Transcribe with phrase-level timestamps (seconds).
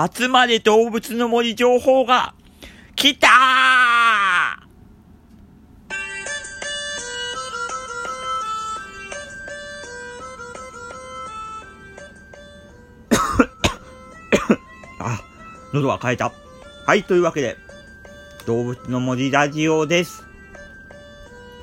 [0.00, 2.32] 集まれ動物の森情報が
[2.94, 3.30] 来たー
[15.00, 15.20] あ、
[15.72, 16.30] 喉が渇いた。
[16.86, 17.56] はい、というわけで、
[18.46, 20.24] 動物の森ラジオです。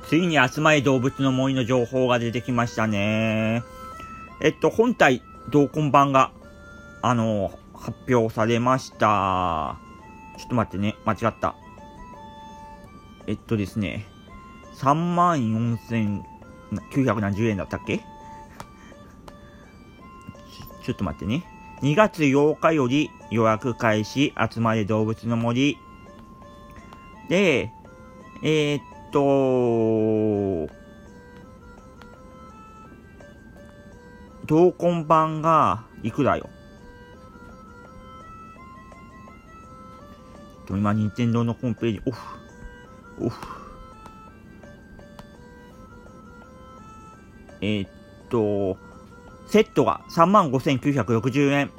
[0.10, 3.64] ついに集まり動物の森の情報が出てきましたね。
[4.42, 5.22] えっと、本体
[5.52, 6.34] 同梱版が、
[7.02, 9.78] あの、発表されました。
[10.39, 11.54] ちょっと待ってね、間違った。
[13.28, 14.07] えっとですね、
[14.78, 18.00] 34,970円だったっけ？
[20.84, 21.43] ちょっと待ってね。
[21.84, 25.78] 2月8日より予約開始、集まれ動物の森。
[27.29, 27.71] で、
[28.42, 28.82] えー、っ
[29.12, 29.20] と、
[34.48, 36.50] 同梱版がいくらよ？
[40.66, 42.22] と今、任天堂のホームページ、オフ、
[43.22, 43.48] オフ。
[47.62, 47.90] えー、っ
[48.30, 48.78] と、
[49.48, 51.72] セットが35,960円。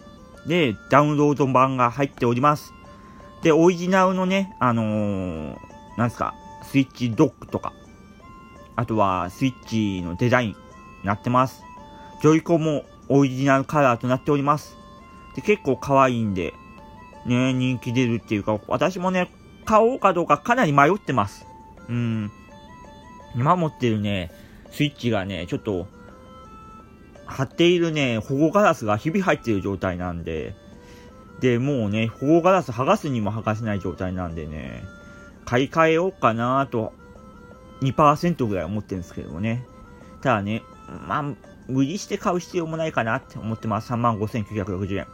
[0.46, 2.72] で、ダウンロード版が入っております。
[3.42, 5.56] で、オリジナルのね、あのー、
[5.98, 7.72] なんすか、スイッチドックとか、
[8.76, 10.56] あとはスイッチのデザインに
[11.04, 11.62] なってます。
[12.22, 14.76] ジョイコンもオリジナルカラーとなっております。
[15.34, 16.54] で、結構可愛いんで、
[17.26, 19.30] ね、人気出るっていうか、私もね、
[19.64, 21.46] 買おうかどうかかなり迷ってます。
[21.88, 22.30] うん。
[23.34, 24.30] 今持ってるね、
[24.70, 25.88] スイッチがね、ちょっと、
[27.26, 30.54] 貼っているね、保護ガラスがひび入ってる状態なんで、
[31.40, 34.84] で、もうね、保護ガラス剥がすにも剥がせない状態なんでね、
[35.44, 36.92] 買い替えようかなと、
[37.82, 39.66] 2%ぐらい思ってるんですけどもね。
[40.22, 40.62] ただね、
[41.06, 41.24] まあ、
[41.68, 43.92] 無理して買う必要もないかなって思ってます。
[43.92, 45.06] 35,960円。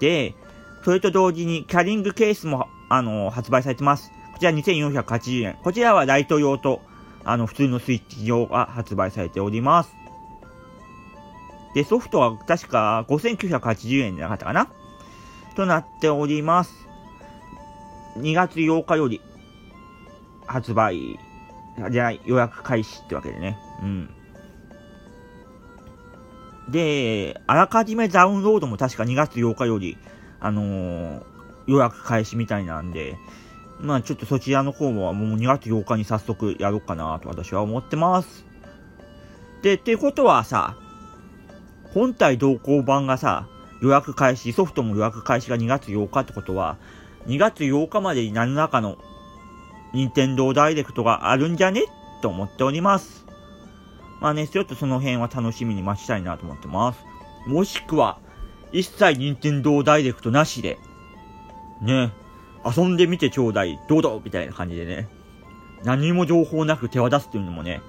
[0.00, 0.34] で、
[0.82, 4.10] それと同時にキャリングケースも、あの、発売されてます。
[4.32, 5.58] こちら2480円。
[5.62, 6.80] こちらはライト用と、
[7.24, 9.94] あの、普通のスイッチ用が発売されております。
[11.74, 14.68] で、ソフトは確か5980円じゃなかったかな？
[15.54, 16.88] となっております。
[18.16, 19.20] 2月8日より
[20.46, 21.18] 発売、
[21.90, 23.58] じゃない、予約開始ってわけでね。
[23.82, 24.10] うん。
[26.70, 29.96] で、あらかじめダウンロードも確か2月8日より、
[30.40, 31.22] あのー
[31.66, 33.16] 予約開始みたいなんで、
[33.80, 38.44] まあちょっとそちらの方はもう2月8日に早速やろうかなと私は思ってます。
[39.62, 40.76] で、ってことはさ、
[41.94, 43.46] 本体同梱版がさ、
[43.82, 46.76] 予約開始、ソフトも予約開始が2月8日ってことは、
[47.26, 48.98] 2月8日までに何らかの
[49.92, 51.84] 任天堂ダイレクトがあるんじゃね？
[52.22, 53.26] と思っております。
[54.20, 57.00] まあね、ちょっとその辺は楽しみに待ちたいなと思ってます。
[57.46, 58.18] もしくは、
[58.72, 60.78] 一切任天堂ダイレクトなしで、
[61.82, 62.12] ね、
[62.64, 64.20] 遊んでみてちょうだい、どうぞ。
[64.24, 65.08] みたいな感じでね、
[65.84, 67.80] 何も情報なく手渡すっていうのもね、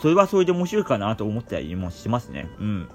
[0.00, 2.48] それはそれで面白いかなと思ったりもしてますね。
[2.58, 2.88] うん。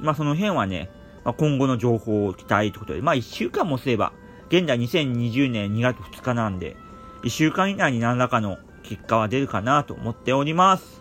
[0.00, 0.90] まあその辺はね、
[1.24, 4.12] まあ、今後の情報を期待ってことで、まあ1週間もすれば、
[4.48, 6.76] 現在2020年2月2日なんで、
[7.24, 11.00] 1週間以内に何らかの結果は出るかなと思っております。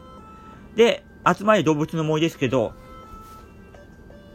[0.76, 2.74] で、集まり動物の森ですけど、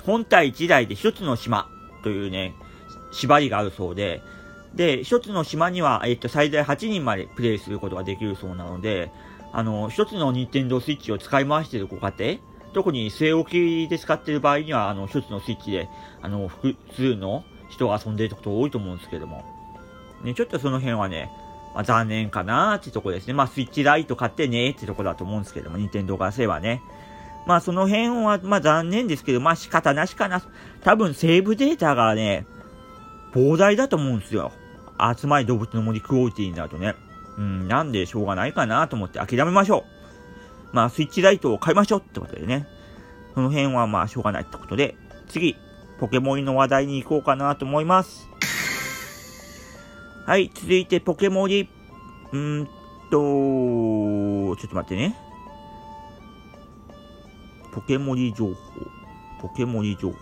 [0.07, 1.69] 本体1台で1つの島
[2.03, 2.55] というね、
[3.11, 4.23] 縛りがあるそうで、
[4.75, 9.11] で、1つの島には、えっと、最大8人までプレイすることができるそうなので、
[9.53, 12.39] あの、1つの任天堂スイッチを使い回しているご家庭、
[12.73, 13.51] 特に据え置
[13.87, 15.89] きで使っている場合には、あの、1つのスイッチで、
[16.23, 19.45] あの、複数の人が遊んでいること多いと思うんですけども、
[20.23, 21.31] ね、ちょっとその辺はね、
[21.75, 23.35] まあ、残念かなーってとこですね。
[23.35, 26.83] まあ、スイッチライト買ってねーってとこだと思うんですけども、任天堂からすればね。
[27.47, 30.43] まあ、その辺は、まあ、残念ですけど、まあ、仕方なしかな。
[30.83, 32.47] 多分、セーブデータがね、
[33.33, 34.53] 膨大だと思うんですよ。
[35.17, 36.95] 集まり動物の森クオリティになるとね。
[37.39, 39.85] うん、なんでしょうがないかなと思って諦めましょ
[40.73, 40.77] う。
[40.77, 42.67] まあ、スイッチライトを買いましょうってことでね。
[43.35, 44.97] その辺はまあ、しょうがないってことで、
[45.29, 45.57] 次、
[46.01, 48.29] ポケモンの話題に行こうかなと思います。
[50.27, 51.69] はい、続いてポケモリ。
[52.33, 52.67] うーん
[53.11, 55.26] と、ちょっと待ってね。
[57.77, 58.55] ポケモリ情報。
[59.39, 60.17] ポケモリ情報。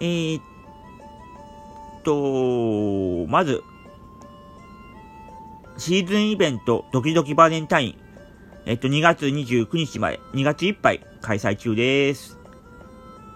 [0.00, 0.42] えー、っ
[2.04, 3.64] と、まず、
[5.76, 7.98] シーズンイベント、ドキドキバレンタイン。
[8.66, 12.38] えっと、2月29日まで、2月いっぱい開催中です。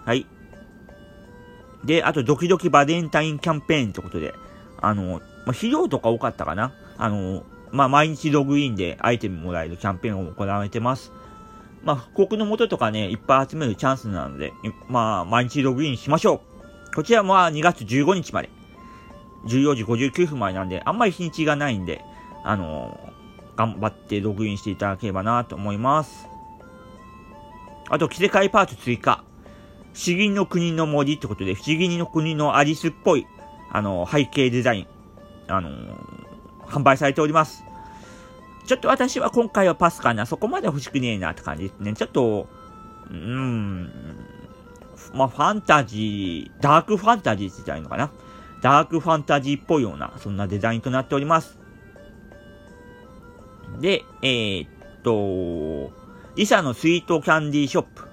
[0.05, 0.25] はい。
[1.83, 4.33] で、あと、ドキドキバレンタインキャンペーンってことで、
[4.79, 11.11] あの、まあ、肥料とか多かったかなあの、まあ、毎日ログインでアイテムもらえるキャンペーンを行われてます。
[11.83, 14.53] まあ、復刻の元とかね、いっぱい集めるチャンスなので、
[14.87, 16.41] まあ、毎日ログインしましょ
[16.91, 16.95] う。
[16.95, 18.49] こちらも2月15日まで。
[19.45, 22.03] 14時59分までなんで、あんまり日にちがないんで、
[22.43, 26.27] あのー、頑張ってログインしていただければなと思います。
[27.89, 29.23] あと、着せ替えパーツ追加。
[29.93, 33.25] 不思議の国の森ってことで、不思議の国のアリスっぽい、
[33.71, 34.87] あのー、背景デザイン、
[35.47, 36.26] あのー、
[36.67, 37.63] 販売されております。
[38.65, 40.25] ちょっと私は今回はパスかな。
[40.25, 41.93] そこまで欲しくねえなって感じですね。
[41.93, 42.49] ちょっと、
[43.09, 43.91] うーん、
[45.13, 48.11] まあ、ファンタジー、ダークファンタジーって言ったらいいのかな。
[48.61, 51.57] ダークファンタジーっぽいような、そんなデザインとなっております。
[53.79, 54.69] で、えー、っ
[55.03, 55.93] と、
[56.35, 58.03] リサのスイートキャンディーショップ。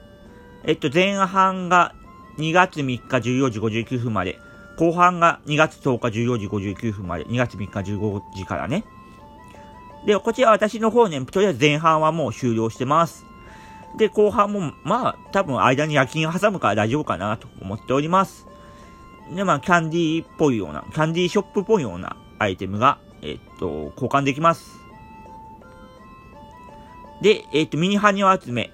[0.65, 1.95] えっと、前半が
[2.39, 4.39] 2月3日14時59分まで、
[4.77, 8.85] 後半が2月10日14時59分まで、2月3日15時からね。
[10.07, 13.25] で、こちら私の方ね、とりあえず前半はもう終了してます。
[13.97, 18.47] で、後半も、まあ、多分間に夜勤挟むから大丈夫かなと思っております。
[19.35, 24.81] で、まあ、キャンディーっぽいような、キャンディーショップっぽいようなアイテムが、えっと、交換できます。
[27.23, 28.71] で、えっと、ミニハニワ集め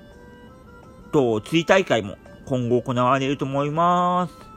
[1.13, 4.50] と、釣り大会も今後行われると思います。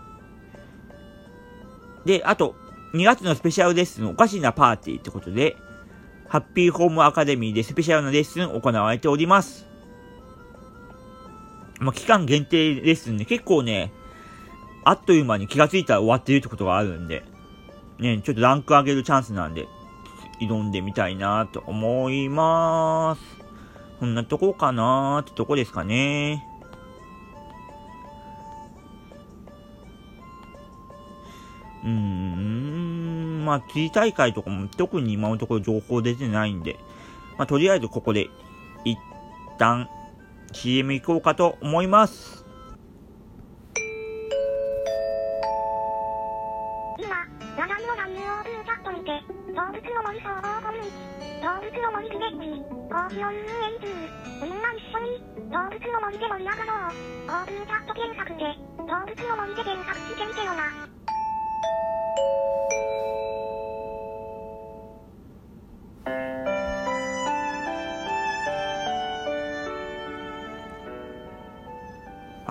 [2.06, 2.56] で、あと、
[2.94, 5.58] 2月のスペシャルレッスンおかしなパーティーってことで、
[6.28, 9.66] ハッピーホームアカデミーでスペシャルなレッスン行われております。
[11.80, 13.92] まあ、期間限定レッスンで結構ね、
[14.86, 17.24] あっという間に気がついたら終わってるってことがあるんで、
[18.00, 19.68] ね、ちょっとランク上げるチャンスなんで、
[20.42, 23.22] 挑んでみたいなと思います。
[24.00, 26.46] こんなとこかなーってとこですかね。
[33.44, 36.78] まあ、釣り大会とかも特に今のところ情報出てないんで、
[37.38, 38.30] まあ、とりあえずここで
[38.86, 38.98] 一
[39.60, 39.90] 旦
[40.54, 42.46] CM 行こうかと思います。
[46.98, 47.10] 今、
[47.58, 49.12] 話題の乱入オープンチャットにて、
[49.52, 53.90] 動物の森総合コミュニティ、動物の森ビレッジ、講義を運営中、
[54.44, 55.20] みんな一緒に、
[55.50, 57.04] 動物の森で盛り上がろう。
[57.28, 58.46] オープンチャット検索で、
[58.78, 60.94] 動物の森で検索してみてよな。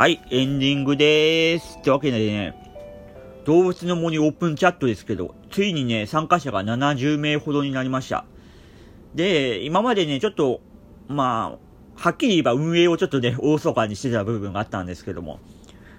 [0.03, 1.79] はい、エンディングでーす。
[1.79, 2.57] ってわけでね、
[3.45, 8.25] 動物の森オープンチャットですけど、ついにね、参加者が70名ほどになりました。
[9.15, 10.61] で、今までね、ちょっと、
[11.07, 11.57] ま
[11.97, 15.39] あ、はっきり言えば運営をちょっとね、大そかにしてた部分があったんですけども、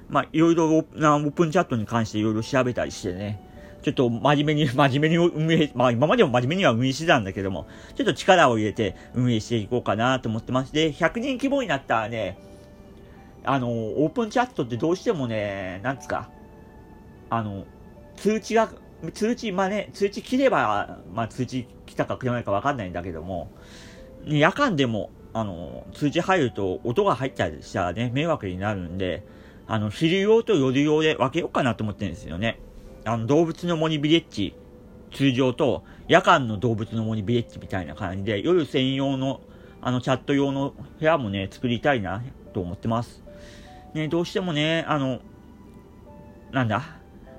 [0.10, 3.40] まあ、いろいろなオープンチャットに関していろいろ調べたりしてね、
[3.84, 12.38] ちょっと真面目に、 真面目に運営、まあ今までも真面目には運営してたんだけども、ちょっと力を入れて運営していこうかなと思ってまして、100人規模になったね、
[13.46, 16.30] あの、オープンチャットってどうしてもね、なんつか、
[17.30, 17.66] あの、
[18.16, 18.70] 通知が、
[19.14, 23.52] 通知、まあね、通知切れば、まあ通知来たか来ないかわかんないんだけども、
[24.26, 29.24] 夜間でも、あの、通知入ると音が入ったりしたらね、迷惑になるんで、
[29.68, 32.60] あの、昼用と夜用で分けようかなと思ってるんですよね。
[33.06, 34.56] あの、動物の森ビレッジ、
[35.12, 39.42] 通常と、夜間の動物の森ビレッジみたいな感じで、夜専用の、
[39.82, 42.24] あの、チャット用の部屋もね、作りたいな、
[42.54, 43.23] と思ってます。
[43.94, 45.20] ね、どうしてもね、あの、
[46.52, 46.84] なんだ、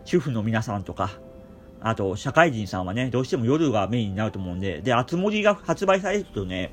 [0.05, 1.11] 主婦の皆さんとか、
[1.81, 6.73] あと、社会人さんはね、どうしても夜がメインになると思うんで、で、あつ森が発売されるとね、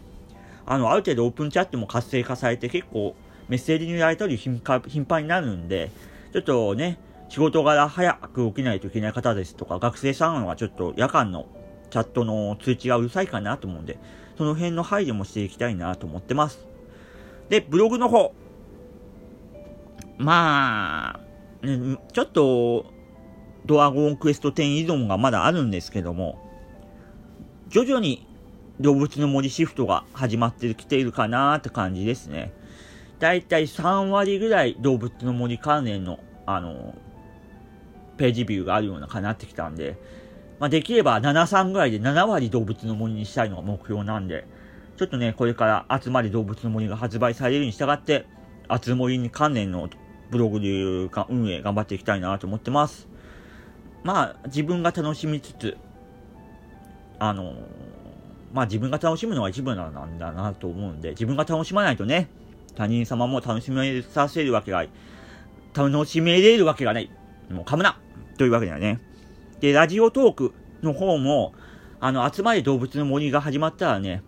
[0.66, 3.16] あの、ある程度オープンチャットも活性化されて結構
[3.50, 4.62] メッセージのやり取り頻
[5.06, 5.92] 繁になるんで、
[6.32, 11.48] ちょっとね、仕事柄早く起きないといけない方ですとか、学生さんはちょっと夜間の
[11.90, 14.00] チャットの通知がうるさいかなと思うんで、
[14.38, 16.66] その辺の配慮もしていきたいなと思ってます。
[17.50, 18.34] で、ブログの方、
[20.22, 21.20] ま
[21.64, 22.86] あ、ね、ちょっと、
[23.66, 26.40] ドラゴンクエスト10依存がまだあるんですけども、
[27.70, 28.28] 徐々に
[28.80, 32.54] 動物の森シフトが始まってきているかなーって感じですね。
[33.20, 36.96] だいたい3割ぐらい動物の森関連の、あの、
[38.18, 39.98] ページビューがあるようなかなってきたんで、
[40.60, 44.46] まあ、できれば7、3ぐらいで7割動物の森にしたいのが目標なんで、
[44.98, 48.26] ちょっとね、これから集まり動物の森が発売されるに従って、
[48.84, 49.90] 集森に関連の
[50.32, 53.08] ブログでいうか運営頑張っていきたいなと思ってます。
[54.04, 55.78] まあ、自分が楽しみつつ、
[57.20, 57.54] あの、
[58.54, 62.30] まあ自分が楽しむのが一番なんだなと思うんで、自分が楽しまないとね、
[62.76, 64.86] 他人様も楽しめさせるわけが、
[65.74, 67.12] 楽しめれるわけがない。
[67.50, 68.00] もう噛むな
[68.38, 69.00] というわけだよね。
[69.60, 71.54] で、ラジオトークの方も、
[72.00, 74.24] あの、集まり動物の森が始まったらね、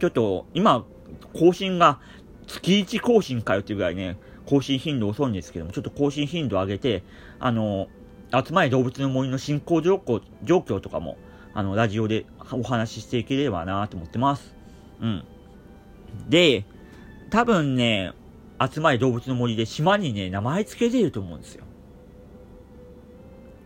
[0.00, 0.86] ちょっと、今、
[1.34, 2.00] 更新が
[2.46, 4.16] 月1更新かよっていうぐらいね、
[4.46, 7.02] 更新頻度遅いんですけども、ちょっと更新頻度上げて、
[7.38, 7.88] あの、
[8.32, 11.16] 集まり動物の森の進行状況状況とかも、
[11.54, 14.54] あの、ラジオでお話ししていければなと思ってます。
[15.00, 15.24] うん。
[16.28, 16.64] で、
[17.30, 18.12] 多分ね、
[18.60, 21.64] 集まり動物の森で島にね、名前付けてると思うんですよ。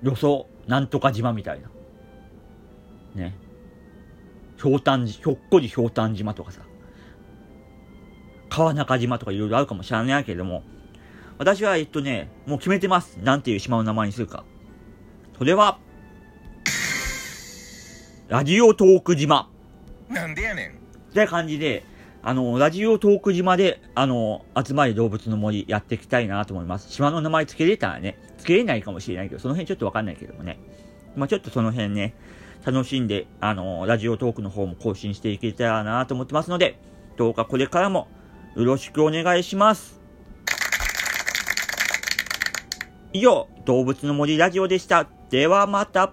[0.02, 1.70] 予想、なんとか島みたいな。
[3.14, 3.36] ね。
[4.56, 6.62] ひょうたん、ひょっこりひょうたん島とかさ。
[8.54, 10.62] 川中島とかいろいろあるかもしれないけれども、
[11.38, 13.16] 私は、えっとね、もう決めてます。
[13.16, 14.44] なんていう島の名前にするか。
[15.36, 15.78] それは、
[18.28, 19.48] ラジオトーク島。
[20.08, 20.70] なんでやねん。
[20.70, 20.72] っ
[21.12, 21.84] て感じで、
[22.22, 26.92] あの、ラジオトーク島で、あの、集まり動物の森やっていきたいなと思います。
[26.92, 30.60] 島の名前付けれたらね、付けれないかもしれないけど、その辺ちょっとわかんないけどもね。
[31.16, 32.14] まあちょっとその辺ね、
[32.64, 36.78] 楽しんで、あの、ラジオトークの方も更新していけたらなと思ってますので、
[37.16, 38.06] どうかこれからも
[38.56, 40.00] よろしくお願いします。
[43.12, 45.08] 以上、動物の森ラジオでした。
[45.30, 46.12] ではまた。